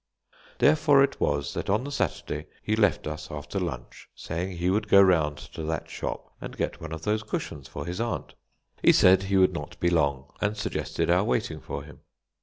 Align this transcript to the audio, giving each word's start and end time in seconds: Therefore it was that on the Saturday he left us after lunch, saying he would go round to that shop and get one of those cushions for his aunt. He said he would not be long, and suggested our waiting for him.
Therefore 0.57 1.03
it 1.03 1.19
was 1.19 1.53
that 1.53 1.69
on 1.69 1.83
the 1.83 1.91
Saturday 1.91 2.47
he 2.63 2.75
left 2.75 3.05
us 3.05 3.29
after 3.29 3.59
lunch, 3.59 4.09
saying 4.15 4.57
he 4.57 4.71
would 4.71 4.87
go 4.87 4.99
round 4.99 5.37
to 5.37 5.61
that 5.61 5.91
shop 5.91 6.33
and 6.41 6.57
get 6.57 6.81
one 6.81 6.91
of 6.91 7.03
those 7.03 7.21
cushions 7.21 7.67
for 7.67 7.85
his 7.85 8.01
aunt. 8.01 8.33
He 8.81 8.93
said 8.93 9.21
he 9.21 9.37
would 9.37 9.53
not 9.53 9.79
be 9.79 9.91
long, 9.91 10.33
and 10.41 10.57
suggested 10.57 11.11
our 11.11 11.23
waiting 11.23 11.59
for 11.61 11.83
him. 11.83 11.99